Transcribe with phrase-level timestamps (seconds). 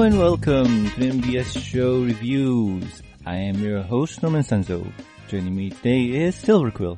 [0.00, 3.02] Hello and welcome to the MBS Show Reviews.
[3.26, 4.90] I am your host, Norman Sanzo.
[5.28, 6.96] Joining me today is Silver Quill.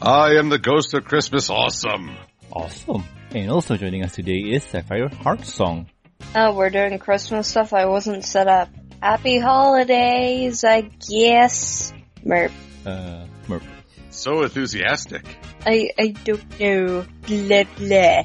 [0.00, 2.16] I am the ghost of Christmas awesome.
[2.52, 3.02] Awesome.
[3.32, 5.88] And also joining us today is Sapphire Heart Song.
[6.36, 7.72] Oh, we're doing Christmas stuff.
[7.72, 8.68] I wasn't set up.
[9.02, 11.92] Happy holidays, I guess.
[12.24, 12.52] Merp.
[12.86, 13.64] Uh, Merp.
[14.10, 15.26] So enthusiastic.
[15.66, 17.04] I, I don't know.
[17.26, 18.22] Blah, blah.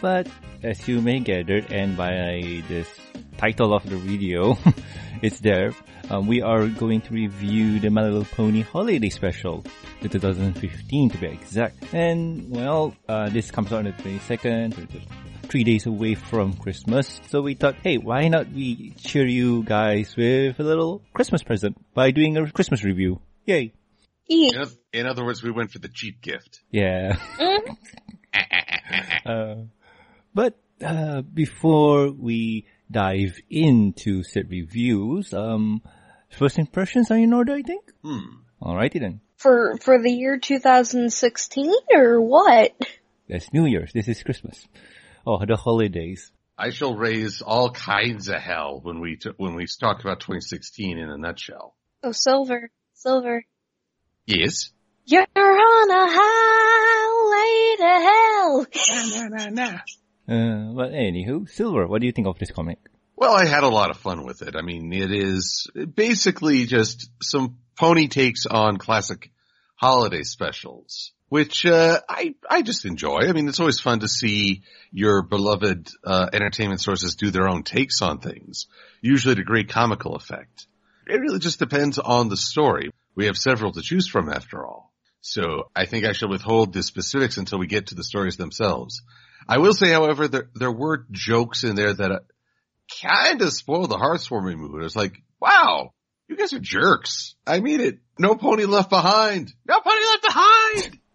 [0.00, 0.28] But
[0.62, 2.88] as you may gather, and by this
[3.38, 4.58] title of the video,
[5.22, 5.72] it's there.
[6.10, 9.64] Um, we are going to review the My Little Pony Holiday Special,
[10.02, 11.94] the 2015 to be exact.
[11.94, 14.88] And well, uh, this comes out on the 22nd,
[15.44, 17.20] three days away from Christmas.
[17.28, 21.76] So we thought, hey, why not we cheer you guys with a little Christmas present
[21.94, 23.20] by doing a Christmas review?
[23.46, 23.72] Yay!
[24.28, 26.60] In, oth- in other words, we went for the cheap gift.
[26.70, 27.16] Yeah.
[27.38, 27.76] Mm.
[29.26, 29.64] Uh,
[30.32, 35.82] but uh, before we dive into said reviews, um,
[36.30, 37.84] first impressions are in order, I think.
[38.02, 38.40] Hmm.
[38.62, 39.20] Alrighty then.
[39.36, 42.74] For, for the year 2016 or what?
[43.28, 43.92] That's New Year's.
[43.92, 44.66] This is Christmas.
[45.26, 46.32] Oh, the holidays.
[46.56, 50.98] I shall raise all kinds of hell when we t- when we talk about 2016
[50.98, 51.76] in a nutshell.
[52.02, 52.70] Oh, silver.
[52.94, 53.44] Silver.
[54.26, 54.70] Yes.
[55.04, 58.66] You're on a highway to hell.
[58.90, 59.78] Nah, nah, nah, nah.
[60.28, 62.78] Uh, but anywho, Silver, what do you think of this comic?
[63.16, 64.54] Well, I had a lot of fun with it.
[64.54, 69.30] I mean, it is basically just some pony takes on classic
[69.76, 73.20] holiday specials, which uh, I I just enjoy.
[73.28, 74.62] I mean, it's always fun to see
[74.92, 78.66] your beloved uh, entertainment sources do their own takes on things,
[79.00, 80.66] usually to great comical effect.
[81.06, 82.90] It really just depends on the story.
[83.14, 84.92] We have several to choose from, after all.
[85.22, 89.02] So I think I should withhold the specifics until we get to the stories themselves.
[89.48, 92.22] I will say, however, there there were jokes in there that
[93.02, 94.84] kind of spoiled the heartwarming mood.
[94.84, 95.92] It's like, wow,
[96.28, 97.34] you guys are jerks.
[97.46, 97.98] I mean it.
[98.18, 99.52] No pony left behind.
[99.66, 100.98] No pony left behind.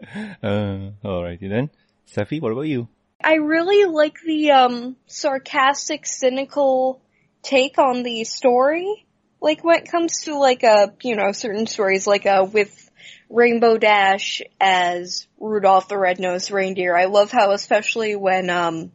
[0.00, 1.70] Uh, alrighty then.
[2.14, 2.88] Safi, what about you?
[3.22, 7.02] I really like the um sarcastic, cynical
[7.42, 9.06] take on the story.
[9.40, 12.87] Like when it comes to like a you know certain stories, like uh with
[13.30, 16.96] Rainbow Dash as Rudolph the Red-Nosed Reindeer.
[16.96, 18.92] I love how especially when um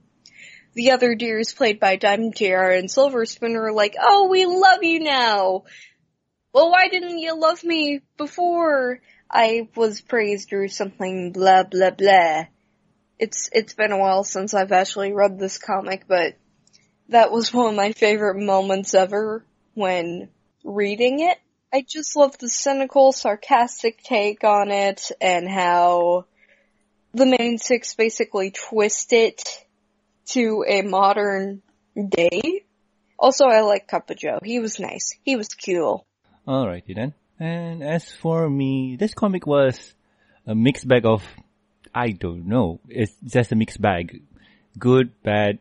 [0.75, 4.83] the other deers played by Diamond Tiara and Silver Spoon are like, "Oh, we love
[4.83, 5.63] you now."
[6.53, 11.31] Well, why didn't you love me before I was praised or something?
[11.31, 12.45] Blah blah blah
[13.19, 16.35] it's it's been a while since I've actually read this comic, but
[17.09, 20.29] that was one of my favorite moments ever when
[20.63, 21.38] reading it.
[21.73, 26.25] I just love the cynical, sarcastic take on it and how
[27.16, 29.41] the main six basically twist it
[30.28, 31.63] to a modern
[31.95, 32.63] day.
[33.17, 34.38] Also, I like Cup of Joe.
[34.44, 35.17] He was nice.
[35.23, 36.06] He was cool.
[36.47, 37.16] Alrighty then.
[37.39, 39.95] And as for me, this comic was
[40.45, 41.23] a mixed bag of,
[41.95, 44.22] I don't know, it's just a mixed bag.
[44.78, 45.57] Good, bad,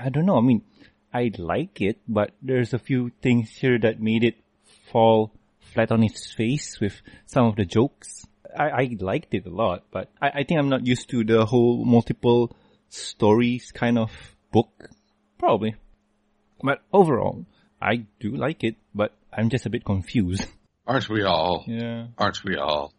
[0.00, 0.62] I don't know, I mean,
[1.12, 4.36] I like it, but there's a few things here that made it
[4.92, 5.32] fall
[5.72, 8.26] flat on its face with some of the jokes.
[8.56, 11.44] I, I liked it a lot, but I, I think I'm not used to the
[11.44, 12.56] whole multiple
[12.88, 14.10] stories kind of
[14.52, 14.90] book.
[15.38, 15.76] Probably.
[16.62, 17.46] But overall,
[17.80, 20.46] I do like it, but I'm just a bit confused.
[20.86, 21.64] Aren't we all?
[21.66, 22.08] Yeah.
[22.18, 22.92] Aren't we all?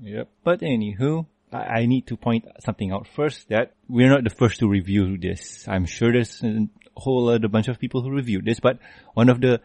[0.00, 0.28] Yep.
[0.44, 4.60] But anywho, I, I need to point something out first that we're not the first
[4.60, 5.66] to review this.
[5.68, 8.78] I'm sure there's a whole other bunch of people who reviewed this, but
[9.14, 9.60] one of the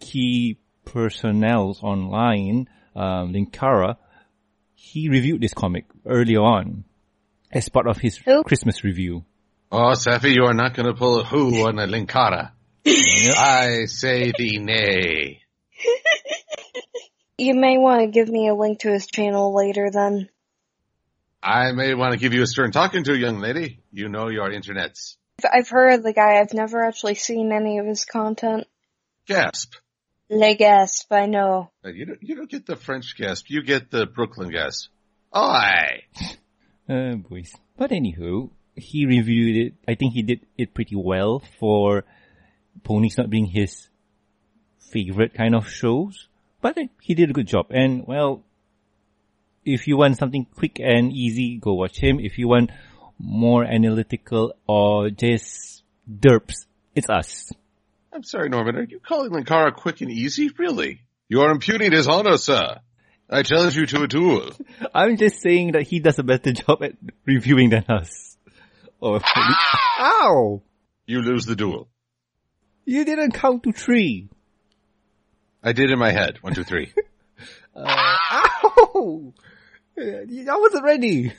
[0.00, 3.96] key personnels online, um, Linkara,
[4.74, 6.84] he reviewed this comic early on
[7.52, 8.42] as part of his Who?
[8.44, 9.26] Christmas review.
[9.70, 12.52] Oh, Safi, you are not going to pull a who on a Linkara.
[12.86, 15.42] I say thee nay.
[17.38, 20.30] You may want to give me a link to his channel later then.
[21.42, 23.80] I may want to give you a stern talking to, young lady.
[23.92, 25.16] You know your internets.
[25.44, 26.40] I've heard of the guy.
[26.40, 28.66] I've never actually seen any of his content.
[29.26, 29.74] Gasp.
[30.28, 31.70] Le gasp, I know.
[31.84, 33.46] Uh, You don't, you don't get the French gasp.
[33.48, 34.90] You get the Brooklyn gasp.
[35.36, 36.02] Oi!
[36.88, 37.50] Uh, boys.
[37.76, 39.74] But anywho, he reviewed it.
[39.88, 42.04] I think he did it pretty well for
[42.84, 43.88] ponies not being his
[44.92, 46.28] favorite kind of shows.
[46.60, 47.66] But he did a good job.
[47.70, 48.44] And well,
[49.64, 52.20] if you want something quick and easy, go watch him.
[52.20, 52.70] If you want
[53.18, 57.50] more analytical or just derps, it's us.
[58.16, 58.76] I'm sorry, Norman.
[58.76, 60.50] Are you calling Linkara quick and easy?
[60.56, 61.02] Really?
[61.28, 62.78] You are impugning his honor, sir.
[63.28, 64.52] I challenge you to a duel.
[64.94, 66.92] I'm just saying that he does a better job at
[67.26, 68.38] reviewing than us.
[69.00, 69.20] Or,
[69.98, 70.62] ow!
[71.06, 71.88] You lose the duel.
[72.86, 74.30] You didn't count to three.
[75.62, 76.38] I did in my head.
[76.40, 76.94] One, two, three.
[77.76, 79.34] Ow!
[79.98, 81.34] Uh, I wasn't ready.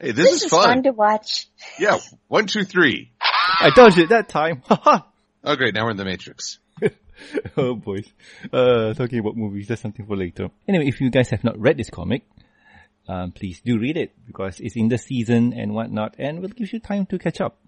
[0.00, 0.64] Hey, this, This is is fun.
[0.64, 1.46] fun to watch.
[1.78, 3.12] Yeah, one, two, three.
[3.20, 4.62] I dodged it that time.
[5.48, 6.58] Oh great, now we're in the Matrix.
[7.56, 8.08] oh boys.
[8.52, 10.48] Uh, talking about movies, that's something for later.
[10.66, 12.24] Anyway, if you guys have not read this comic,
[13.06, 16.72] um, please do read it because it's in the season and whatnot and will give
[16.72, 17.58] you time to catch up.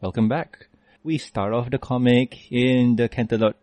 [0.00, 0.68] Welcome back.
[1.02, 3.54] We start off the comic in the Canterlot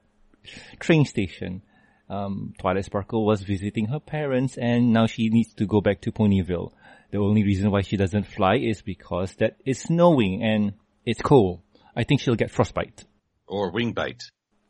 [0.81, 1.62] train station.
[2.10, 6.12] Um, Twilight Sparkle was visiting her parents and now she needs to go back to
[6.12, 6.74] Ponyville.
[7.12, 10.74] The only reason why she doesn't fly is because that it's snowing and
[11.06, 11.62] it's cold.
[11.96, 13.06] I think she'll get frostbite.
[13.47, 14.24] Or wing bite.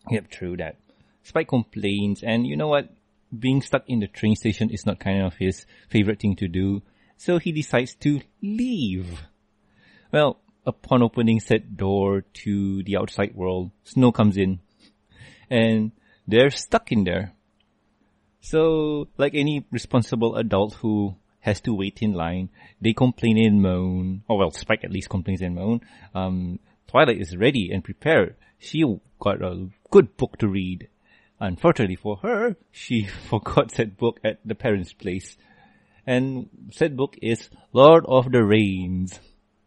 [0.09, 0.77] Yep, true that.
[1.23, 2.89] Spike complains, and you know what?
[3.37, 6.83] Being stuck in the train station is not kind of his favorite thing to do,
[7.17, 9.23] so he decides to leave.
[10.11, 14.59] Well, upon opening said door to the outside world, snow comes in,
[15.49, 15.91] and
[16.27, 17.33] they're stuck in there.
[18.41, 22.49] So, like any responsible adult who has to wait in line,
[22.79, 24.23] they complain and moan.
[24.29, 25.81] Oh well, Spike at least complains and moan.
[26.13, 28.35] Um, Twilight is ready and prepared.
[28.59, 28.83] She
[29.19, 30.87] got a good book to read.
[31.39, 35.37] Unfortunately for her, she forgot said book at the parents' place.
[36.07, 39.19] And said book is Lord of the Rings.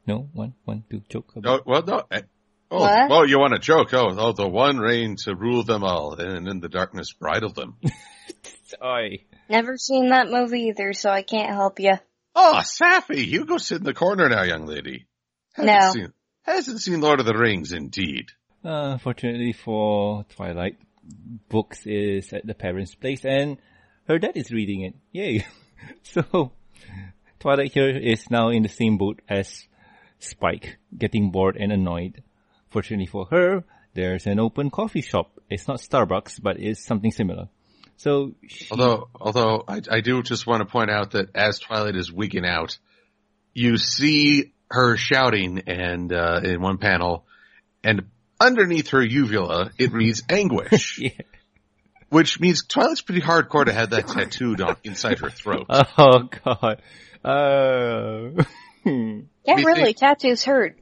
[0.06, 1.32] No, one, one, two, joke.
[1.44, 2.02] Oh, well, no.
[2.10, 2.22] eh,
[2.70, 3.08] Oh, What?
[3.10, 3.92] well, you want a joke?
[3.94, 7.76] Oh, oh, the one reign to rule them all, and in the darkness bridle them.
[8.84, 9.20] Oi.
[9.48, 11.94] Never seen that movie either, so I can't help you.
[12.34, 15.06] oh, Sappy, you go sit in the corner now, young lady.
[15.54, 15.92] Hasn't No.
[15.92, 16.12] Seen,
[16.42, 18.26] hasn't seen Lord of the Rings, indeed.
[18.64, 20.76] Uh, fortunately for Twilight,
[21.48, 23.58] books is at the parents' place and
[24.08, 24.94] her dad is reading it.
[25.12, 25.46] Yay.
[26.02, 26.52] so,
[27.38, 29.66] Twilight here is now in the same boat as
[30.18, 32.22] Spike, getting bored and annoyed.
[32.70, 33.64] Fortunately for her,
[33.94, 35.30] there's an open coffee shop.
[35.48, 37.48] It's not Starbucks, but it's something similar.
[37.96, 41.96] So, she, Although, although I, I do just want to point out that as Twilight
[41.96, 42.78] is wigging out,
[43.54, 47.24] you see her shouting and, uh, in one panel,
[47.82, 48.06] and
[48.40, 51.10] underneath her uvula, it reads anguish, yeah.
[52.08, 55.66] which means Twilight's pretty hardcore to have that tattooed on inside her throat.
[55.98, 56.82] Oh god.
[57.24, 58.44] Uh,
[58.84, 60.78] Yeah, Me really, think- tattoos hurt.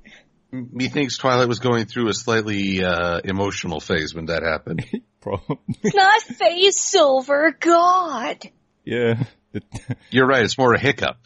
[0.53, 4.85] Methinks Twilight was going through a slightly, uh, emotional phase when that happened.
[5.21, 5.57] probably.
[5.83, 8.39] Not face silver, God.
[8.85, 9.25] yeah.
[10.11, 11.17] You're right, it's more a hiccup.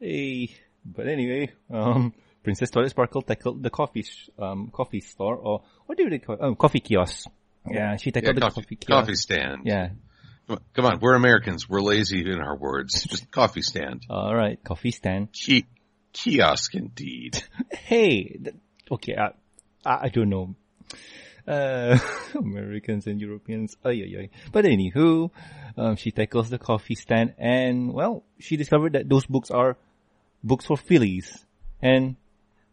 [0.00, 5.62] hey, but anyway, um, Princess Twilight Sparkle tackled the coffee, sh- um, coffee store, or
[5.86, 6.40] what do they call it?
[6.42, 7.28] Oh, coffee kiosk.
[7.70, 9.00] Yeah, she Yeah, tackled the coffee, coffee kiosk.
[9.06, 9.62] coffee stand.
[9.64, 9.88] Yeah.
[10.74, 11.68] Come on, we're Americans.
[11.68, 13.04] We're lazy in our words.
[13.04, 14.02] Just coffee stand.
[14.10, 15.32] Alright, coffee stand.
[15.32, 15.66] Ki-
[16.12, 17.42] kiosk indeed.
[17.72, 18.56] Hey, th-
[18.90, 19.32] okay, I,
[19.84, 20.54] I, I don't know.
[21.46, 21.98] Uh,
[22.34, 24.28] Americans and Europeans, ay, ay, ay.
[24.52, 25.30] But anywho,
[25.76, 29.76] um, she tackles the coffee stand and, well, she discovered that those books are
[30.42, 31.44] books for fillies.
[31.82, 32.16] And,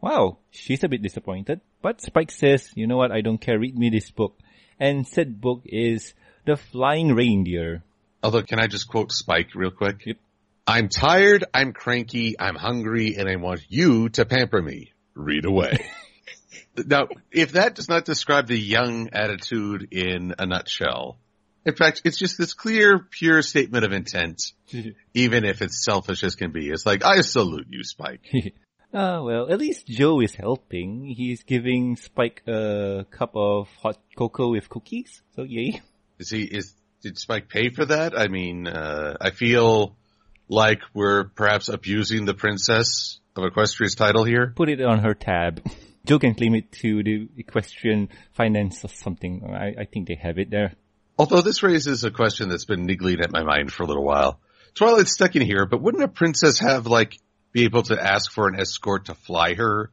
[0.01, 1.61] wow, she's a bit disappointed.
[1.81, 4.38] But Spike says, you know what, I don't care, read me this book.
[4.79, 6.13] And said book is
[6.45, 7.83] The Flying Reindeer.
[8.23, 10.05] Although, can I just quote Spike real quick?
[10.05, 10.17] Yep.
[10.65, 14.91] I'm tired, I'm cranky, I'm hungry, and I want you to pamper me.
[15.15, 15.89] Read away.
[16.86, 21.17] now, if that does not describe the young attitude in a nutshell,
[21.65, 24.51] in fact, it's just this clear, pure statement of intent,
[25.13, 26.69] even if it's selfish as can be.
[26.69, 28.22] It's like, I salute you, Spike.
[28.94, 31.06] Ah, well, at least Joe is helping.
[31.06, 35.22] He's giving Spike a cup of hot cocoa with cookies.
[35.36, 35.82] So yay.
[36.20, 38.17] Is he, is, did Spike pay for that?
[38.17, 39.96] I mean, uh, I feel
[40.50, 44.53] like we're perhaps abusing the princess of Equestria's title here.
[44.56, 45.62] Put it on her tab.
[46.06, 49.44] Joe can claim it to the equestrian finance or something.
[49.44, 50.74] I, I think they have it there.
[51.20, 54.39] Although this raises a question that's been niggling at my mind for a little while.
[54.74, 57.17] Twilight's stuck in here, but wouldn't a princess have like
[57.51, 59.92] be able to ask for an escort to fly her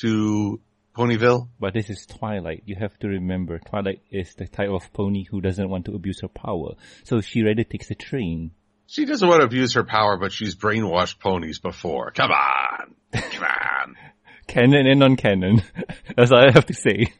[0.00, 0.60] to
[0.96, 1.48] Ponyville?
[1.58, 2.62] But this is Twilight.
[2.66, 6.20] You have to remember, Twilight is the type of pony who doesn't want to abuse
[6.20, 6.74] her power.
[7.04, 8.52] So she rather takes a train.
[8.86, 12.10] She doesn't want to abuse her power, but she's brainwashed ponies before.
[12.10, 12.94] Come on.
[13.12, 13.96] Come on.
[14.48, 15.62] Canon and non-canon.
[16.16, 17.12] That's all I have to say.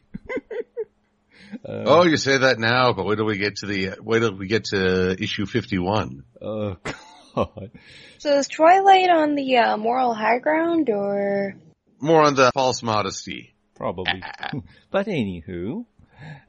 [1.65, 4.47] oh, you say that now, but wait till we get to the, wait till we
[4.47, 6.23] get to issue 51.
[6.41, 6.95] Oh god.
[8.17, 11.55] So is Twilight on the uh, moral high ground, or
[11.99, 13.53] More on the false modesty.
[13.75, 14.21] Probably.
[14.91, 15.85] but anywho,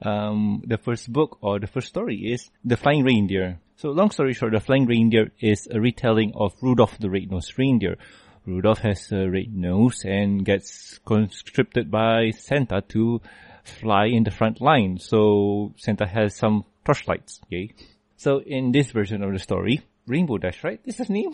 [0.03, 3.59] um, the first book or the first story is The Flying Reindeer.
[3.77, 7.97] So long story short, The Flying Reindeer is a retelling of Rudolph the Red-Nosed Reindeer.
[8.45, 13.21] Rudolph has a red nose and gets conscripted by Santa to
[13.63, 14.99] fly in the front line.
[14.99, 17.41] So Santa has some torchlights.
[17.49, 17.75] Yay.
[18.17, 20.83] So in this version of the story, Rainbow Dash, right?
[20.85, 21.33] This is his name?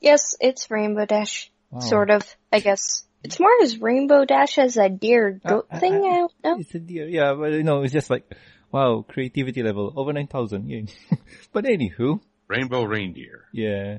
[0.00, 1.50] Yes, it's Rainbow Dash.
[1.80, 2.22] Sort of,
[2.52, 3.04] I guess.
[3.24, 6.56] It's more as Rainbow Dash as a deer goat Uh, thing, uh, I don't know.
[6.60, 7.08] It's a deer.
[7.08, 8.24] Yeah, but you know, it's just like,
[8.70, 10.68] wow, creativity level over 9,000.
[10.68, 10.82] Yeah.
[11.52, 13.44] but anywho, Rainbow reindeer.
[13.52, 13.98] yeah.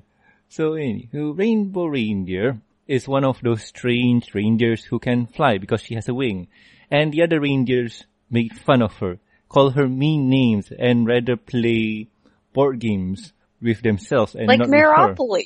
[0.50, 5.96] So anywho, Rainbow Reindeer is one of those strange reindeers who can fly because she
[5.96, 6.48] has a wing.
[6.90, 12.08] And the other reindeers make fun of her, call her mean names, and rather play
[12.54, 15.42] board games with themselves and Like not with her.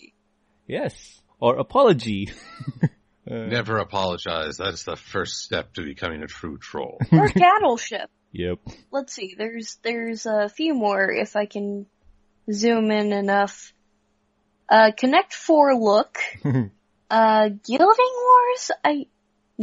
[0.67, 1.21] Yes.
[1.39, 2.29] Or apology.
[3.25, 4.57] Never apologize.
[4.57, 6.99] That's the first step to becoming a true troll.
[7.11, 8.09] Or Cattle Ship.
[8.31, 8.59] yep.
[8.91, 11.85] Let's see, there's, there's a few more if I can
[12.51, 13.73] zoom in enough.
[14.67, 16.17] Uh, Connect Four Look.
[16.43, 18.71] uh, Gilding Wars?
[18.83, 19.05] I,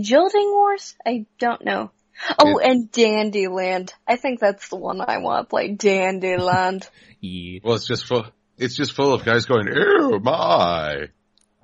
[0.00, 0.94] Gilding Wars?
[1.04, 1.90] I don't know.
[2.38, 3.92] Oh, and Dandyland.
[4.06, 6.88] I think that's the one I want to play, Dandyland.
[7.20, 7.60] Yeah.
[7.62, 8.26] well, it's just full.
[8.58, 11.08] It's just full of guys going, "Ew, my."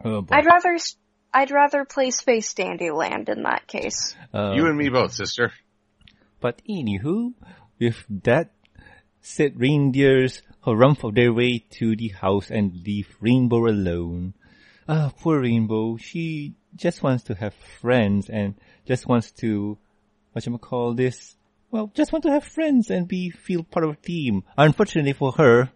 [0.05, 0.27] Oh.
[0.31, 0.97] I'd rather, s-
[1.33, 4.15] I'd rather play Space Dandyland in that case.
[4.33, 5.53] Uh, You and me both, sister.
[6.41, 7.33] But anywho,
[7.81, 8.51] with that
[9.21, 14.35] said reindeers harumph of their way to the house and leave Rainbow alone.
[14.89, 15.97] Ah, poor Rainbow.
[15.97, 18.55] She just wants to have friends and
[18.87, 19.79] just wants to,
[20.37, 21.37] whatchamacall this?
[21.71, 24.45] Well, just want to have friends and be, feel part of a team.
[24.59, 25.71] Unfortunately for her,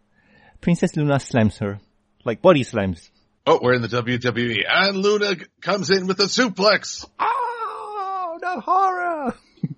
[0.61, 1.81] Princess Luna slams her.
[2.25, 3.11] Like body slams.
[3.47, 7.07] Oh, we're in the WWE, and Luna comes in with a suplex.
[7.19, 9.35] Oh, the horror!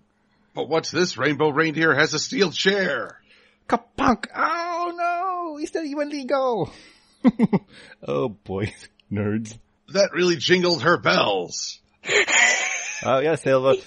[0.52, 1.16] But what's this?
[1.16, 3.20] Rainbow reindeer has a steel chair.
[3.68, 4.26] Kapunk!
[4.34, 5.62] Oh no!
[5.62, 6.72] Is that even legal?
[8.06, 8.74] oh boy,
[9.12, 9.56] nerds.
[9.92, 11.78] That really jingled her bells.
[13.04, 13.80] Oh yeah, Silver.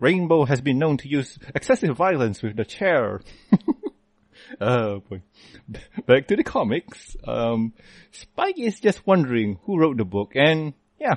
[0.00, 3.20] Rainbow has been known to use excessive violence with the chair.
[4.60, 5.22] oh boy.
[6.06, 7.16] Back to the comics.
[7.26, 7.72] Um,
[8.12, 11.16] Spike is just wondering who wrote the book and yeah,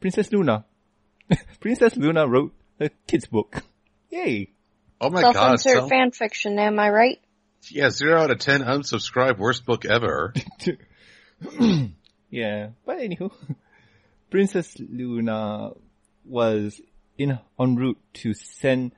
[0.00, 0.64] Princess Luna.
[1.60, 3.62] Princess Luna wrote a kid's book.
[4.10, 4.50] Yay!
[5.00, 5.34] Oh my god.
[5.34, 7.20] Self-insert Self- fan fiction, am I right?
[7.70, 10.34] yeah, zero out of ten unsubscribe worst book ever.
[12.32, 13.30] Yeah, but anywho,
[14.30, 15.72] Princess Luna
[16.24, 16.80] was
[17.18, 18.92] in en route to send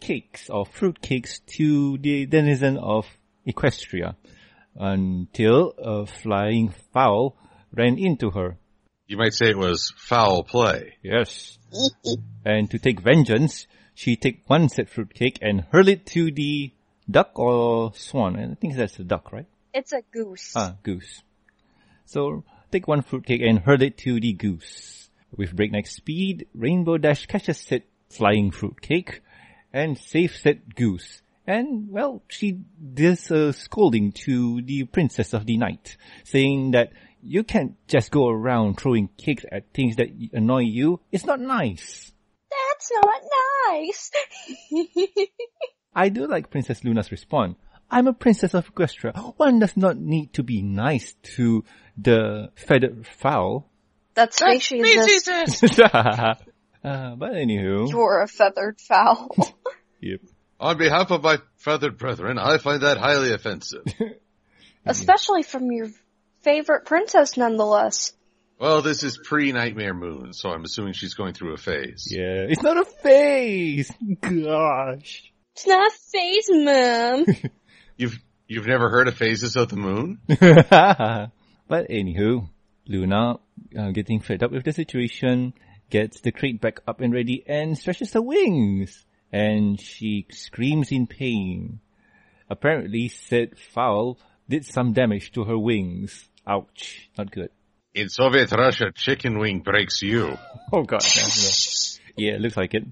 [0.00, 3.06] cakes or fruit cakes to the denizen of
[3.46, 4.16] Equestria
[4.76, 7.36] until a flying fowl
[7.72, 8.56] ran into her.
[9.06, 10.94] You might say it was foul play.
[11.02, 11.58] Yes.
[12.44, 16.72] and to take vengeance, she take one set fruitcake and hurl it to the
[17.10, 18.36] duck or swan.
[18.36, 19.46] I think that's the duck, right?
[19.72, 20.52] It's a goose.
[20.56, 21.22] Ah, goose.
[22.06, 25.10] So take one fruitcake and hurl it to the goose.
[25.36, 29.20] With breakneck speed, Rainbow Dash catches said flying fruitcake
[29.74, 31.20] and safe said goose.
[31.46, 37.42] And well, she does a scolding to the princess of the night, saying that you
[37.44, 41.00] can't just go around throwing cakes at things that annoy you.
[41.12, 42.12] It's not nice.
[42.50, 43.20] That's not
[43.68, 44.10] nice.
[45.94, 47.56] I do like Princess Luna's response.
[47.90, 49.34] I'm a princess of Equestria.
[49.36, 51.64] One does not need to be nice to
[51.98, 53.70] the feathered fowl.
[54.14, 55.78] That's speciesist.
[56.84, 59.34] uh, but anywho, You're a feathered fowl.
[60.04, 60.20] yep.
[60.60, 63.84] On behalf of my feathered brethren, I find that highly offensive.
[64.86, 65.88] Especially from your
[66.42, 68.12] favorite princess nonetheless.
[68.60, 72.08] well, this is pre-Nightmare Moon, so I'm assuming she's going through a phase.
[72.10, 73.90] Yeah, it's not a phase.
[74.20, 75.32] Gosh.
[75.54, 77.26] It's not a phase, mom.
[77.96, 78.18] You've
[78.48, 80.18] you've never heard of phases of the moon?
[80.26, 82.48] but anywho,
[82.88, 83.36] Luna,
[83.78, 85.54] uh, getting fed up with the situation,
[85.90, 89.06] gets the crate back up and ready and stretches her wings.
[89.34, 91.80] And she screams in pain.
[92.48, 94.16] Apparently, said fowl
[94.48, 96.28] did some damage to her wings.
[96.46, 97.10] Ouch.
[97.18, 97.50] Not good.
[97.94, 100.38] In Soviet Russia, chicken wing breaks you.
[100.72, 101.02] Oh god.
[102.16, 102.84] Yeah, looks like it.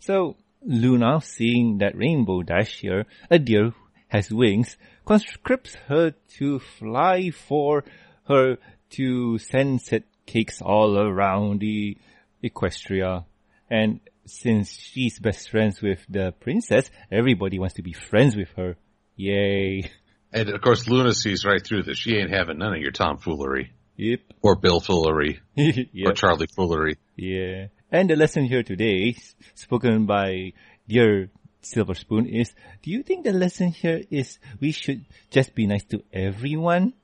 [0.00, 3.72] So, Luna, seeing that Rainbow Dash here, a deer
[4.08, 7.84] has wings, conscripts her to fly for
[8.26, 8.58] her
[8.90, 11.96] to send set cakes all around the
[12.42, 13.24] Equestria.
[13.70, 18.76] And since she's best friends with the princess, everybody wants to be friends with her.
[19.16, 19.90] Yay.
[20.32, 21.98] And of course, Luna sees right through this.
[21.98, 23.72] She ain't having none of your tomfoolery.
[23.96, 24.20] Yep.
[24.42, 25.40] Or Bill foolery.
[25.54, 25.86] yep.
[26.04, 26.96] Or Charlie foolery.
[27.16, 27.68] Yeah.
[27.92, 29.16] And the lesson here today,
[29.54, 30.52] spoken by
[30.88, 32.52] dear Silver Spoon, is,
[32.82, 36.94] do you think the lesson here is we should just be nice to everyone?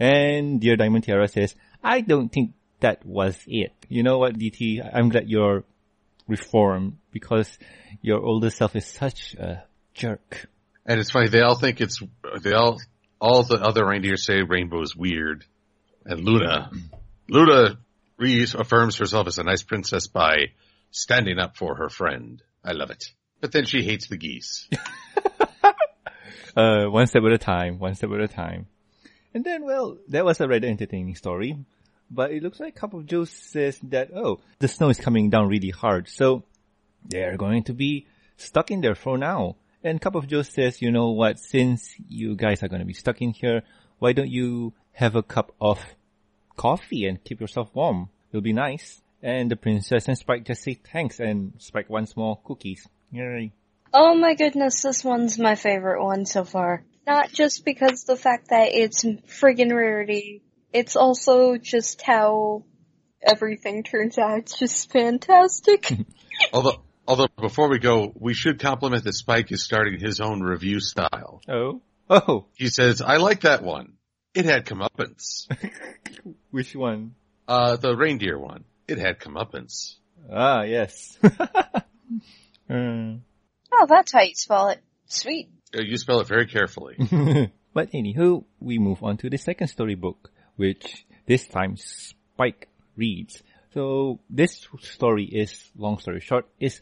[0.00, 3.72] And dear Diamond Tiara says, I don't think that was it.
[3.88, 4.80] You know what, DT?
[4.92, 5.64] I'm glad you're
[6.26, 7.58] reform because
[8.02, 10.48] your older self is such a jerk.
[10.86, 12.02] And it's funny, they all think it's,
[12.42, 12.78] they all,
[13.20, 15.44] all the other reindeer say Rainbow is weird.
[16.04, 16.70] And Luna,
[17.28, 17.78] Luna
[18.18, 20.36] reaffirms herself as a nice princess by
[20.90, 22.42] standing up for her friend.
[22.62, 23.04] I love it.
[23.40, 24.68] But then she hates the geese.
[26.56, 28.66] Uh, one step at a time, one step at a time.
[29.32, 31.56] And then, well, that was a rather entertaining story.
[32.10, 35.48] But it looks like Cup of Joe says that, oh, the snow is coming down
[35.48, 36.08] really hard.
[36.08, 36.44] So
[37.04, 38.06] they're going to be
[38.36, 39.56] stuck in there for now.
[39.82, 42.94] And Cup of Joe says, you know what, since you guys are going to be
[42.94, 43.62] stuck in here,
[43.98, 45.80] why don't you have a cup of
[46.56, 48.08] coffee and keep yourself warm?
[48.30, 49.02] It'll be nice.
[49.22, 52.86] And the princess and Spike just say thanks and Spike wants more cookies.
[53.10, 53.52] Yay.
[53.92, 56.84] Oh my goodness, this one's my favorite one so far.
[57.06, 60.42] Not just because the fact that it's friggin' rarity,
[60.74, 62.64] it's also just how
[63.22, 64.38] everything turns out.
[64.40, 65.90] It's just fantastic.
[66.52, 70.80] although, although before we go, we should compliment that Spike is starting his own review
[70.80, 71.40] style.
[71.48, 71.80] Oh.
[72.10, 72.46] Oh.
[72.54, 73.94] He says, I like that one.
[74.34, 75.46] It had comeuppance.
[76.50, 77.14] Which one?
[77.46, 78.64] Uh, the reindeer one.
[78.88, 79.94] It had comeuppance.
[80.30, 81.16] Ah, yes.
[81.24, 81.80] uh.
[82.68, 84.80] oh, that's how you spell it.
[85.06, 85.50] Sweet.
[85.74, 86.96] Uh, You spell it very carefully.
[87.72, 93.42] but anywho, we move on to the second storybook, which this time Spike reads.
[93.72, 96.80] So this story is, long story short, is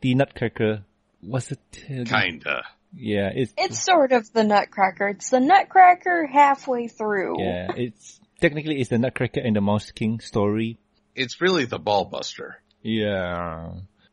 [0.00, 0.84] the Nutcracker,
[1.22, 1.58] was it?
[1.84, 2.62] uh, Kinda.
[2.96, 5.08] Yeah, it's, It's sort of the Nutcracker.
[5.08, 7.42] It's the Nutcracker halfway through.
[7.42, 10.78] yeah, it's, technically it's the Nutcracker and the Mouse King story.
[11.14, 12.60] It's really the ball buster.
[12.82, 13.70] Yeah.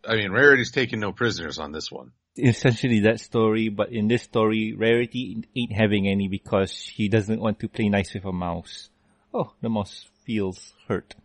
[0.08, 2.12] I mean, Rarity's taking no prisoners on this one.
[2.38, 7.60] Essentially that story, but in this story, Rarity ain't having any because she doesn't want
[7.60, 8.90] to play nice with a mouse.
[9.34, 11.16] Oh, the mouse feels hurt.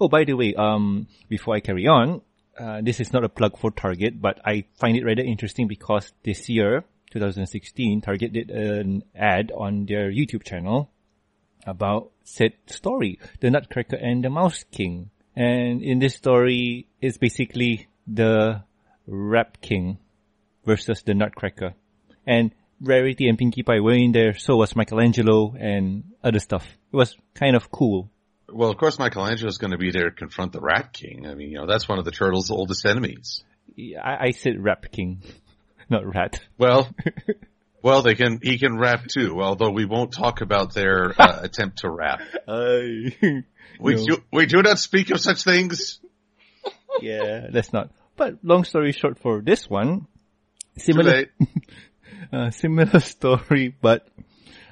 [0.00, 2.20] Oh, by the way, um, before I carry on,
[2.58, 6.12] uh, this is not a plug for Target, but I find it rather interesting because
[6.22, 10.90] this year, 2016, Target did an ad on their YouTube channel
[11.66, 15.10] about said story, The Nutcracker and the Mouse King.
[15.34, 18.62] And in this story, it's basically the
[19.06, 19.98] Rap King
[20.64, 21.74] versus the Nutcracker.
[22.26, 26.64] And Rarity and Pinkie Pie were in there, so was Michelangelo and other stuff.
[26.92, 28.10] It was kind of cool.
[28.48, 31.26] Well, of course, Michelangelo's going to be there to confront the Rat King.
[31.26, 33.42] I mean, you know, that's one of the turtle's oldest enemies.
[33.78, 35.22] I, I said Rat King,
[35.90, 36.40] not Rat.
[36.58, 36.88] Well,
[37.82, 41.78] well, they can, he can rap too, although we won't talk about their uh, attempt
[41.78, 42.20] to rap.
[42.46, 43.12] I,
[43.80, 44.04] We, No.
[44.06, 45.98] do, we do not speak of such things.
[47.00, 47.90] yeah, that's not.
[48.16, 50.06] But long story short for this one,
[50.78, 51.26] similar.
[52.32, 54.06] Uh, similar story, but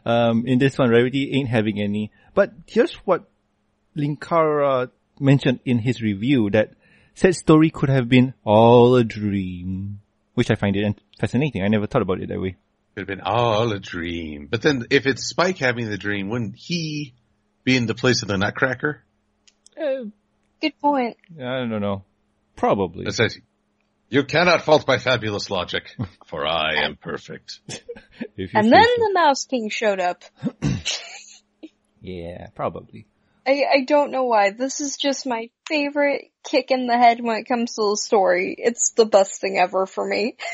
[0.05, 2.11] um, in this one, Rarity ain't having any.
[2.35, 3.29] But here's what
[3.97, 6.73] Linkara mentioned in his review that
[7.15, 10.01] said story could have been all a dream,
[10.35, 11.63] which I find it fascinating.
[11.63, 12.57] I never thought about it that way.
[12.95, 14.49] Could have been all a dream.
[14.51, 17.15] But then if it's Spike having the dream, wouldn't he
[17.63, 19.03] be in the place of the Nutcracker?
[19.81, 20.05] Uh,
[20.61, 21.17] Good point.
[21.39, 22.05] I don't know.
[22.57, 23.07] Probably.
[23.07, 23.37] It says,
[24.15, 25.97] you cannot fault my fabulous logic,
[26.27, 27.61] for I am perfect.
[28.37, 29.03] If you And then so.
[29.03, 30.23] the Mouse King showed up.
[32.01, 33.07] yeah, probably.
[33.45, 34.51] I, I don't know why.
[34.51, 38.55] This is just my favorite kick in the head when it comes to the story.
[38.57, 40.37] It's the best thing ever for me.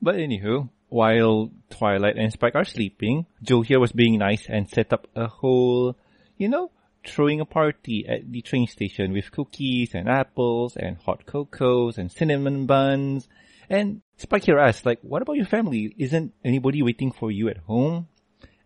[0.00, 4.92] But anywho, while Twilight and Spike are sleeping, Joe here was being nice and set
[4.92, 5.96] up a whole,
[6.36, 6.70] you know,
[7.06, 12.10] throwing a party at the train station with cookies and apples and hot cocos and
[12.10, 13.28] cinnamon buns.
[13.68, 15.94] And Spike here asks, like, what about your family?
[15.98, 18.08] Isn't anybody waiting for you at home?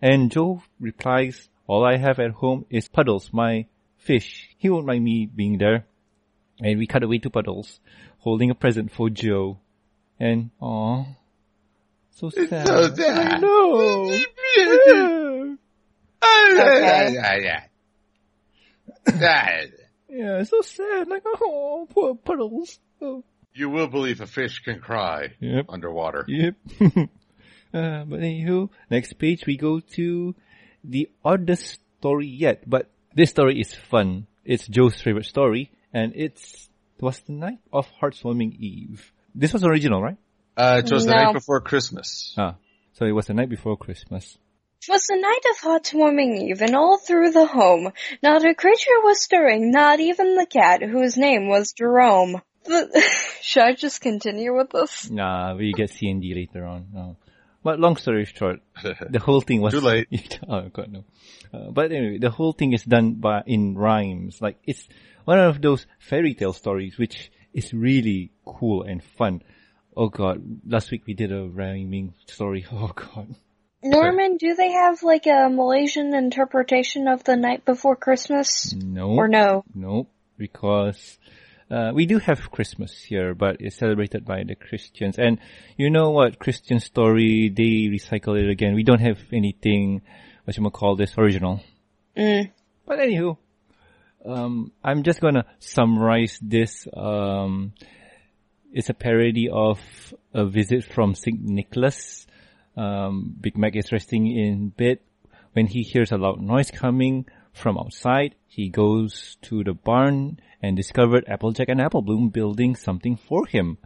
[0.03, 4.55] And Joe replies, all I have at home is Puddles, my fish.
[4.59, 5.87] He won't mind me being there.
[6.61, 7.81] And we cut away to Puddles,
[8.19, 9.59] holding a present for Joe.
[10.19, 11.05] And, aw,
[12.11, 12.67] so sad.
[12.67, 13.35] so sad.
[13.35, 14.11] I know.
[14.11, 15.57] Okay.
[17.43, 17.65] yeah,
[20.45, 21.09] so sad.
[21.09, 22.79] Like, oh, poor Puddles.
[23.01, 23.25] Oh.
[23.55, 25.67] You will believe a fish can cry Yep.
[25.69, 26.25] underwater.
[26.29, 26.55] Yep.
[26.81, 30.35] uh, but anywho, next page we go to
[30.85, 32.69] the oddest story yet.
[32.69, 34.27] But this story is fun.
[34.45, 39.13] It's Joe's favorite story, and it's it was the night of Hearth's Warming Eve.
[39.35, 40.17] This was original, right?
[40.57, 42.35] Uh, it was the night before Christmas.
[42.39, 42.57] Ah,
[42.93, 44.39] so it was the night before Christmas.
[44.85, 49.21] Twas a night of heartwarming eve, and all through the home, not a creature was
[49.21, 52.41] stirring, not even the cat, whose name was Jerome.
[52.65, 53.03] The-
[53.43, 55.11] Should I just continue with this?
[55.11, 56.87] Nah, we get C and D later on.
[56.93, 57.17] No.
[57.63, 58.61] But long story short,
[59.11, 60.39] the whole thing was Too late.
[60.49, 61.05] oh god no.
[61.53, 64.41] Uh, but anyway, the whole thing is done by in rhymes.
[64.41, 64.87] Like it's
[65.25, 69.43] one of those fairy tale stories, which is really cool and fun.
[69.97, 72.65] Oh god, last week we did a rhyming story.
[72.71, 73.35] Oh god.
[73.87, 78.75] Norman, do they have like a Malaysian interpretation of the night before Christmas?
[78.75, 79.11] No.
[79.11, 79.65] Or no?
[79.75, 81.19] Nope, because
[81.71, 85.19] uh, we do have Christmas here, but it's celebrated by the Christians.
[85.19, 85.39] And
[85.77, 86.39] you know what?
[86.39, 88.75] Christian story, they recycle it again.
[88.75, 90.03] We don't have anything,
[90.45, 91.61] what you might call this, original.
[92.17, 92.51] Mm.
[92.87, 93.37] But anywho,
[94.25, 96.87] um, I'm just gonna summarize this.
[96.97, 97.73] Um,
[98.73, 99.81] it's a parody of
[100.35, 101.41] a visit from St.
[101.43, 102.26] Nicholas.
[102.77, 104.99] Um, Big Mac is resting in bed
[105.53, 108.35] when he hears a loud noise coming from outside.
[108.47, 113.79] He goes to the barn and discovered Applejack and Applebloom building something for him.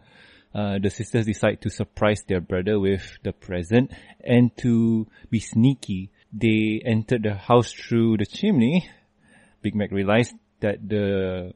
[0.53, 6.11] Uh, the sisters decide to surprise their brother with the present and to be sneaky,
[6.33, 8.89] they entered the house through the chimney.
[9.61, 11.53] Big Mac realized that the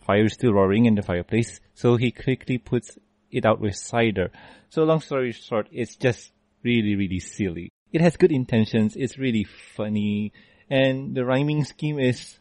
[0.00, 2.98] fire is still roaring in the fireplace, so he quickly puts
[3.30, 4.30] it out with cider.
[4.70, 6.32] So long story short, it's just
[6.68, 7.70] really, really silly.
[7.92, 9.44] It has good intentions, it's really
[9.76, 10.32] funny,
[10.68, 12.38] and the rhyming scheme is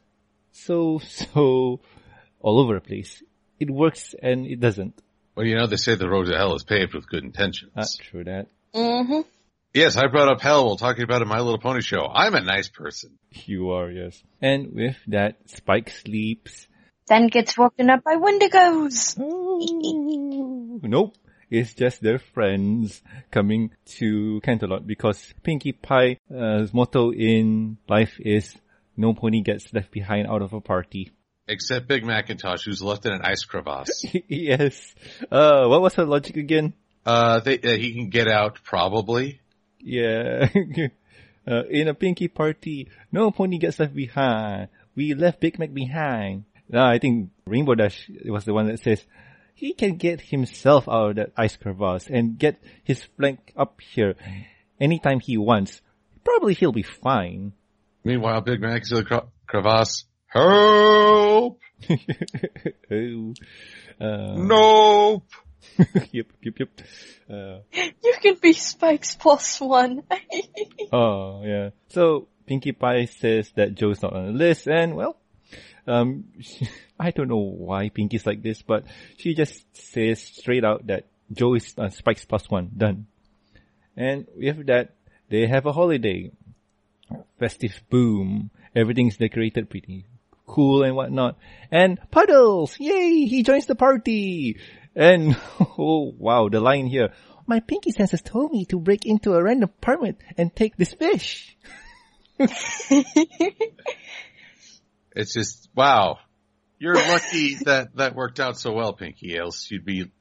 [0.51, 1.79] so, so
[2.39, 3.23] all over the place.
[3.59, 5.01] It works and it doesn't.
[5.35, 7.71] Well, you know, they say the road to hell is paved with good intentions.
[7.75, 8.47] Not true that.
[8.73, 9.21] Mm-hmm.
[9.73, 12.07] Yes, I brought up hell while talking about it in My Little Pony show.
[12.07, 13.17] I'm a nice person.
[13.45, 14.21] You are, yes.
[14.41, 16.67] And with that, Spike sleeps.
[17.07, 19.15] Then gets woken up by Wendigos.
[20.83, 21.13] nope.
[21.49, 28.55] It's just their friends coming to Canterlot because Pinkie Pie's uh, motto in life is
[28.97, 31.11] no pony gets left behind out of a party.
[31.47, 34.05] Except Big McIntosh, who's left in an ice crevasse.
[34.27, 34.93] yes.
[35.31, 36.73] Uh, what was her logic again?
[37.05, 39.39] Uh, they, uh, he can get out, probably.
[39.79, 40.49] Yeah.
[41.47, 44.67] uh, in a Pinkie party, no pony gets left behind.
[44.95, 46.43] We left Big Mac behind.
[46.73, 49.05] Uh, I think Rainbow Dash was the one that says,
[49.57, 54.13] he can get himself out of that ice crevasse and get his flank up here
[54.79, 55.81] anytime he wants.
[56.23, 57.53] Probably he'll be fine.
[58.03, 60.05] Meanwhile, Big Mac is in the cre- crevasse.
[60.27, 61.59] Help!
[62.91, 63.33] oh,
[63.99, 65.23] uh, Nope!
[66.11, 66.69] yep, yep, yep.
[67.27, 70.03] Uh, You can be Spike's plus one.
[70.93, 71.69] oh, yeah.
[71.89, 75.17] So, Pinkie Pie says that Joe's not on the list and, well,
[75.87, 76.25] um,
[76.99, 78.85] I don't know why Pinkie's like this, but
[79.17, 82.71] she just says straight out that Joe is uh, Spike's plus one.
[82.75, 83.07] Done.
[83.95, 84.93] And with that,
[85.29, 86.31] they have a holiday.
[87.39, 88.51] Festive boom.
[88.75, 90.05] Everything's decorated pretty
[90.45, 91.37] cool and whatnot.
[91.71, 92.79] And Puddles!
[92.79, 93.25] Yay!
[93.25, 94.57] He joins the party!
[94.95, 95.37] And,
[95.77, 97.09] oh wow, the line here.
[97.45, 101.55] My pinky senses told me to break into a random apartment and take this fish.
[105.17, 106.19] It's just, wow.
[106.79, 110.11] You're lucky that that worked out so well, Pinkie, else you'd be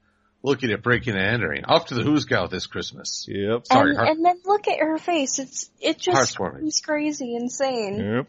[0.42, 1.64] looking at breaking and entering.
[1.66, 3.26] Off to the hoosegow this Christmas.
[3.28, 3.66] Yep.
[3.66, 5.38] Sorry, and, Har- and then look at her face.
[5.38, 6.60] It's it just Heartwarming.
[6.60, 7.98] seems crazy, insane.
[7.98, 8.26] Yep.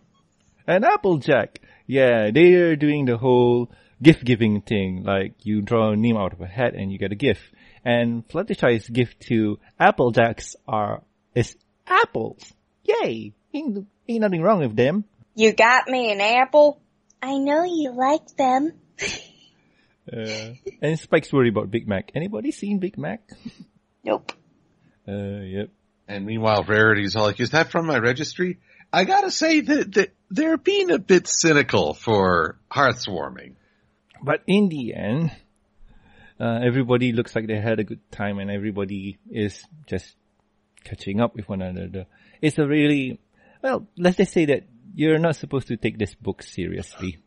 [0.67, 1.61] And Applejack.
[1.85, 3.71] Yeah, they are doing the whole
[4.03, 5.03] gift giving thing.
[5.03, 7.41] Like you draw a name out of a hat and you get a gift.
[7.85, 11.03] And Fluttershy's gift to Applejacks are
[11.33, 11.55] is
[11.87, 12.53] apples.
[12.83, 13.33] Yay!
[13.53, 15.05] Ain't, ain't nothing wrong with them.
[15.37, 16.81] You got me an apple.
[17.21, 18.73] I know you like them.
[20.09, 22.11] Uh, and Spike's worried about Big Mac.
[22.15, 23.29] Anybody seen Big Mac?
[24.05, 24.31] Nope.
[25.05, 25.69] Uh, yep.
[26.07, 28.59] And meanwhile, Rarity's all like, is that from my registry?
[28.93, 33.57] I gotta say that, that they're being a bit cynical for Hearth's Warming.
[34.23, 35.35] But in the end,
[36.39, 40.15] uh, everybody looks like they had a good time and everybody is just
[40.85, 42.05] catching up with one another.
[42.41, 43.19] It's a really,
[43.61, 44.63] well, let's just say that
[44.97, 47.19] you're not supposed to take this book seriously.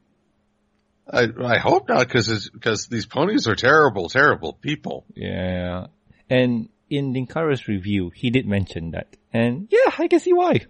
[1.09, 5.05] I, I hope not, cause because these ponies are terrible, terrible people.
[5.15, 5.87] Yeah.
[6.29, 9.07] And in Linkara's review, he did mention that.
[9.33, 10.67] And yeah, I can see why.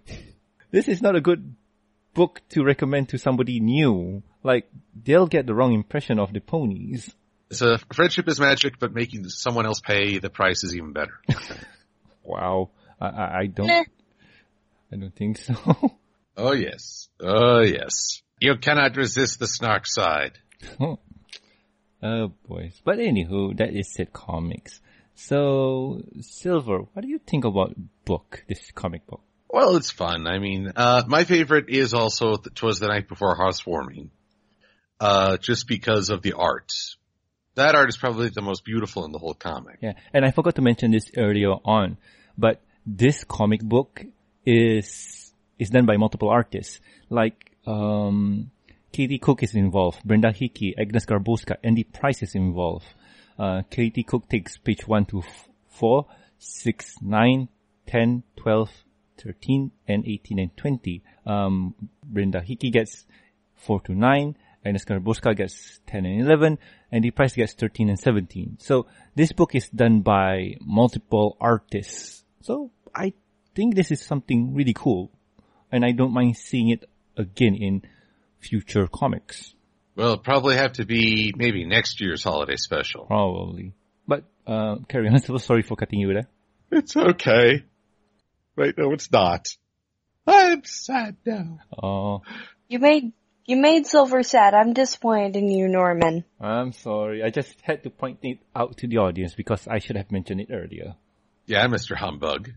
[0.71, 1.55] This is not a good
[2.13, 4.23] book to recommend to somebody new.
[4.43, 7.15] Like, they'll get the wrong impression of the ponies.
[7.51, 11.19] So friendship is magic, but making someone else pay the price is even better.
[12.23, 12.71] Wow.
[13.01, 13.85] I, I, I don't, Meh.
[14.93, 15.55] I don't think so.
[16.37, 17.09] oh yes.
[17.21, 18.23] Oh yes.
[18.41, 20.39] You cannot resist the snark side.
[20.81, 22.81] oh boys.
[22.85, 24.81] But anywho, that is it comics.
[25.15, 27.75] So, Silver, what do you think about
[28.07, 29.21] book, this comic book?
[29.51, 30.27] Well, it's fun.
[30.27, 34.11] I mean, uh, my favorite is also Twas the Night Before Housewarming.
[34.99, 36.73] Uh, just because of the art.
[37.55, 39.79] That art is probably the most beautiful in the whole comic.
[39.83, 41.99] Yeah, and I forgot to mention this earlier on,
[42.39, 44.03] but this comic book
[44.47, 45.20] is
[45.61, 46.81] is done by multiple artists.
[47.09, 48.51] Like um,
[48.93, 52.87] Katie Cook is involved, Brenda Hickey, Agnes Garbowska, Andy Price is involved.
[53.39, 56.07] Uh, Katie Cook takes page 1 to f- 4,
[56.39, 57.49] 6, 9,
[57.87, 58.71] 10, 12,
[59.23, 61.03] 13, and 18 and 20.
[61.27, 63.07] Um, Brenda Hickey gets
[63.57, 66.59] 4 to 9, Agnes Garbowska gets 10 and 11,
[66.91, 68.57] Andy Price gets 13 and 17.
[68.61, 72.25] So this book is done by multiple artists.
[72.43, 73.13] So I
[73.55, 75.11] think this is something really cool.
[75.73, 77.83] And I don't mind seeing it again in
[78.41, 79.55] future comics.
[79.97, 83.05] Well, it'll probably have to be maybe next year's holiday special.
[83.07, 83.75] Probably.
[84.07, 85.15] But, uh, carry on.
[85.15, 86.29] I'm so sorry for cutting you there.
[86.73, 87.65] It's okay.
[88.57, 89.49] Wait, no, it's not.
[90.27, 91.59] I'm sad now.
[91.83, 92.23] Oh,
[92.69, 93.13] You made
[93.47, 94.55] you made Silver sad.
[94.55, 96.25] I'm disappointed in you, Norman.
[96.41, 97.25] I'm sorry.
[97.25, 100.41] I just had to point it out to the audience because I should have mentioned
[100.41, 100.95] it earlier.
[101.47, 101.97] Yeah, Mr.
[101.97, 102.53] Humbug.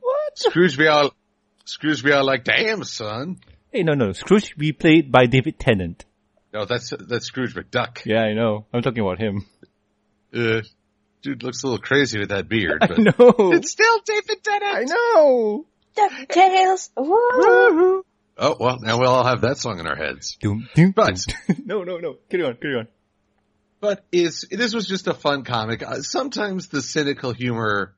[0.00, 0.38] What?
[0.38, 1.12] Scrooge me all,
[1.64, 3.38] Scrooge me all like, damn, son.
[3.72, 4.12] Hey, no, no.
[4.12, 6.04] Scrooge be played by David Tennant.
[6.52, 8.04] No, that's, that's Scrooge McDuck.
[8.04, 8.66] Yeah, I know.
[8.72, 9.46] I'm talking about him.
[10.32, 10.60] Uh,
[11.22, 13.12] dude looks a little crazy with that beard, I know.
[13.52, 14.74] it's still David Tennant.
[14.76, 15.66] I know.
[15.96, 16.90] DuckTales.
[16.96, 18.04] Woo!
[18.36, 20.36] Oh, well, now we'll all have that song in our heads.
[20.40, 21.62] Doom, doom, But- doom.
[21.66, 22.16] no, no, no.
[22.30, 22.88] Carry on, carry on.
[23.80, 25.82] But is this was just a fun comic.
[25.82, 27.94] Uh, sometimes the cynical humor,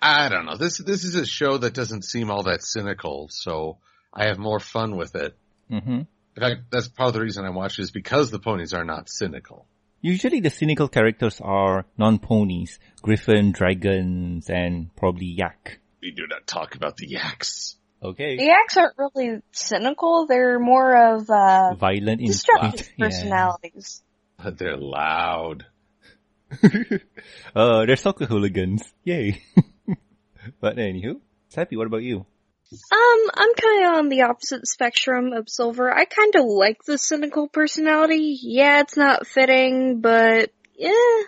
[0.00, 0.56] I don't know.
[0.56, 3.78] This this is a show that doesn't seem all that cynical, so
[4.12, 5.36] I have more fun with it.
[5.68, 6.06] hmm In
[6.38, 9.08] fact, that's part of the reason I watch it is because the ponies are not
[9.08, 9.66] cynical.
[10.02, 12.78] Usually the cynical characters are non-ponies.
[13.02, 15.80] Griffin, dragons, and probably yak.
[16.02, 17.76] We do not talk about the yaks.
[18.02, 18.36] Okay.
[18.36, 20.26] The Yaks aren't really cynical.
[20.26, 23.06] They're more of uh, Violent in destructive Yeah.
[23.06, 24.02] personalities.
[24.44, 25.64] They're loud.
[27.54, 28.82] Uh, they're soccer hooligans.
[29.04, 29.42] Yay.
[30.60, 32.26] but anywho, Sappy, what about you?
[32.72, 35.92] Um, I'm kind of on the opposite spectrum of Silver.
[35.92, 38.38] I kind of like the cynical personality.
[38.42, 41.22] Yeah, it's not fitting, but yeah.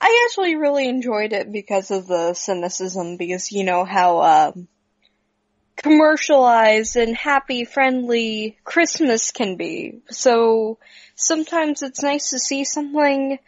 [0.00, 4.68] I actually really enjoyed it because of the cynicism, because you know how, um,
[5.76, 10.00] commercialized and happy, friendly Christmas can be.
[10.10, 10.78] So,
[11.16, 13.38] sometimes it's nice to see something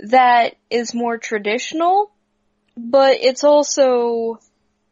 [0.00, 2.10] that is more traditional,
[2.76, 4.38] but it's also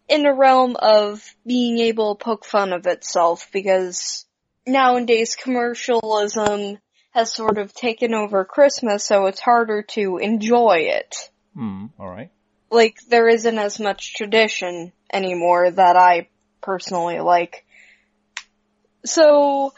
[0.09, 4.27] in the realm of being able to poke fun of itself because
[4.67, 6.79] nowadays commercialism
[7.13, 11.15] has sort of taken over Christmas, so it's harder to enjoy it.
[11.55, 12.31] Hmm, alright.
[12.71, 16.29] Like, there isn't as much tradition anymore that I
[16.61, 17.65] personally like.
[19.05, 19.73] So,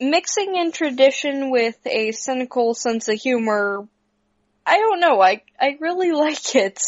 [0.00, 3.86] mixing in tradition with a cynical sense of humor,
[4.64, 6.80] I don't know, I, I really like it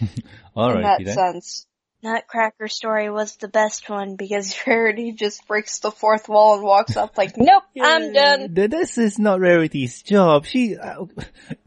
[0.00, 0.22] in
[0.56, 1.66] Alright, that sense.
[2.02, 6.96] Nutcracker story was the best one because Rarity just breaks the fourth wall and walks
[6.96, 8.54] up like, nope, I'm done.
[8.54, 10.46] This is not Rarity's job.
[10.46, 11.06] She, uh,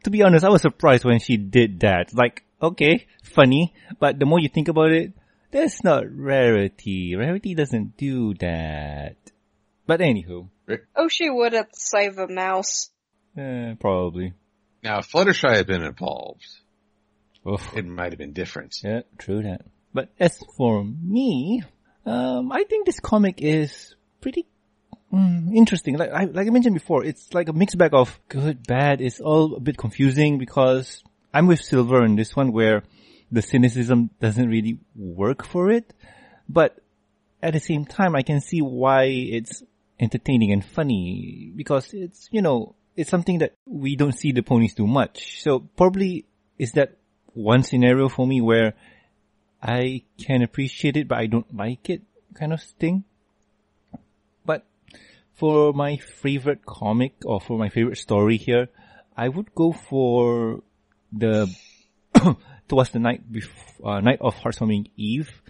[0.04, 2.14] to be honest, I was surprised when she did that.
[2.14, 5.12] Like, okay, funny, but the more you think about it,
[5.52, 7.16] that's not Rarity.
[7.18, 9.18] Rarity doesn't do that.
[9.86, 10.48] But anywho,
[10.96, 12.90] Oh, she would at the sight a mouse.
[13.36, 14.34] eh, probably.
[14.84, 16.48] Now, if Fluttershy had been involved,
[17.48, 17.76] Oof.
[17.76, 18.76] it might have been different.
[18.84, 19.66] Yeah, true that.
[19.94, 21.64] But as for me,
[22.06, 24.46] um, I think this comic is pretty
[25.12, 25.98] mm, interesting.
[25.98, 29.02] Like I like I mentioned before, it's like a mixed bag of good, bad.
[29.02, 32.84] It's all a bit confusing because I'm with Silver in this one where
[33.32, 35.94] the cynicism doesn't really work for it,
[36.48, 36.78] but
[37.42, 39.64] at the same time, I can see why it's
[40.00, 44.74] entertaining and funny because it's you know it's something that we don't see the ponies
[44.74, 45.42] do much.
[45.42, 46.26] So probably
[46.58, 46.98] is that
[47.34, 48.74] one scenario for me where
[49.62, 52.02] I can appreciate it, but I don't like it
[52.34, 53.04] kind of thing.
[54.46, 54.66] But
[55.34, 58.70] for my favorite comic or for my favorite story here,
[59.16, 60.62] I would go for
[61.12, 61.54] the
[62.68, 65.42] towards the night before, uh, night of Heartwarming Eve.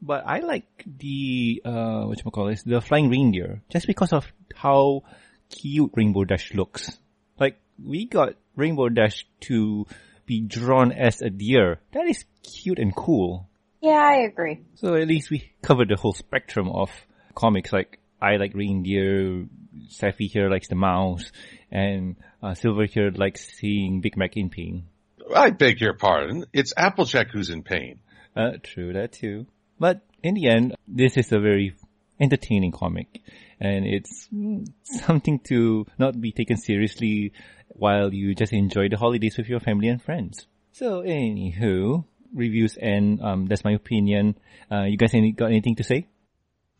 [0.00, 5.04] But I like the uh, what call this the flying reindeer just because of how
[5.48, 6.98] cute Rainbow Dash looks.
[7.38, 9.86] Like we got Rainbow Dash to
[10.32, 11.80] be drawn as a deer.
[11.92, 13.48] That is cute and cool.
[13.82, 14.60] Yeah, I agree.
[14.76, 16.90] So at least we covered the whole spectrum of
[17.34, 17.72] comics.
[17.72, 19.46] Like I like reindeer,
[19.88, 21.30] Safi here likes the mouse,
[21.70, 24.86] and uh, Silver here likes seeing Big Mac in pain.
[25.34, 26.46] I beg your pardon.
[26.52, 28.00] It's Applejack who's in pain.
[28.34, 29.46] Uh, true that too.
[29.78, 31.74] But in the end, this is a very
[32.18, 33.20] entertaining comic,
[33.60, 37.32] and it's mm, something to not be taken seriously
[37.74, 40.46] while you just enjoy the holidays with your family and friends.
[40.72, 42.04] So, anywho,
[42.34, 44.36] reviews and um, that's my opinion.
[44.70, 46.06] Uh, you guys any, got anything to say?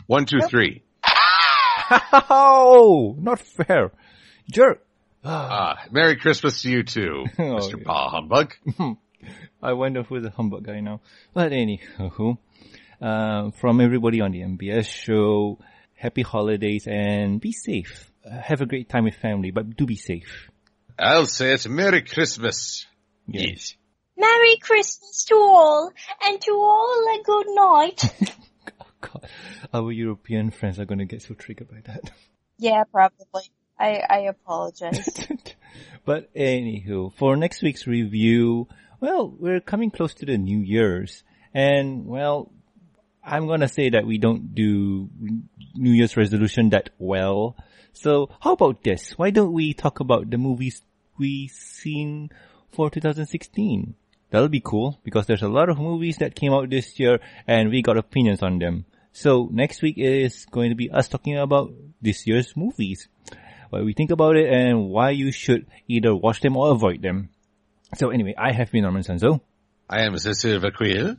[0.07, 0.83] One, two, three.
[2.31, 3.93] Oh, not fair.
[4.51, 4.85] Jerk.
[5.25, 7.79] Ah, Merry Christmas to you too, Oh, Mr.
[7.79, 7.85] yeah.
[7.85, 8.55] Pa Humbug.
[9.63, 11.01] I wonder who's the humbug guy now.
[11.33, 12.39] But anywho,
[13.01, 15.59] uh, from everybody on the MBS show,
[15.95, 18.11] happy holidays and be safe.
[18.25, 20.49] Uh, have a great time with family, but do be safe.
[21.03, 21.69] I'll say it.
[21.69, 22.87] Merry Christmas.
[23.27, 23.75] Yes.
[24.17, 25.91] Merry Christmas to all,
[26.25, 28.37] and to all a good night.
[28.81, 29.27] Oh God,
[29.75, 32.13] our European friends are gonna get so triggered by that.
[32.59, 33.43] yeah, probably.
[33.77, 35.27] I, I apologize.
[36.05, 38.69] but anywho, for next week's review,
[39.01, 42.53] well, we're coming close to the New Year's, and well,
[43.25, 45.11] I'm gonna say that we don't do
[45.75, 47.57] New Year's resolution that well.
[47.93, 49.19] So how about this?
[49.19, 50.81] Why don't we talk about the movies
[51.19, 52.31] we seen
[52.71, 53.95] for 2016?
[54.31, 57.71] That'll be cool because there's a lot of movies that came out this year and
[57.71, 58.87] we got opinions on them.
[59.13, 63.09] So next week is going to be us talking about this year's movies
[63.73, 67.31] what we think about it and why you should either watch them or avoid them.
[67.95, 69.41] So anyway, I have been Norman Sanzo,
[69.89, 71.17] I am Silver Quill.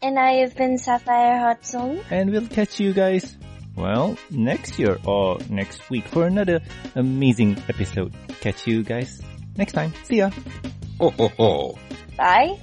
[0.00, 1.98] and I have been Sapphire Heart Song.
[2.08, 3.36] and we'll catch you guys,
[3.78, 6.60] well, next year or next week for another
[6.94, 8.12] amazing episode.
[8.40, 9.22] Catch you guys
[9.56, 9.92] next time.
[10.04, 10.30] See ya!
[10.98, 11.78] Ho ho ho.
[12.16, 12.58] Bye.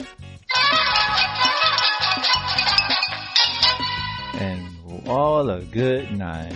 [4.36, 6.56] And all a good night.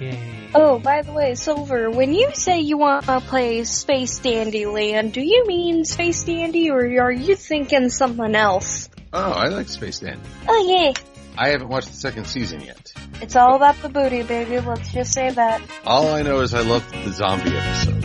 [0.00, 0.50] Yay.
[0.54, 5.12] Oh, by the way, Silver, when you say you want to play Space Dandy Land,
[5.12, 8.88] do you mean Space Dandy or are you thinking something else?
[9.12, 10.20] Oh, I like Space Dandy.
[10.48, 10.92] Oh yeah,
[11.36, 12.92] I haven't watched the second season yet.
[13.20, 14.60] it's all about the booty, baby.
[14.60, 15.60] Let's just say that.
[15.84, 18.03] All I know is I loved the zombie episode.